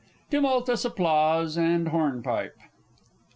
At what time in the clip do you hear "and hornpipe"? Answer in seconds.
1.59-2.57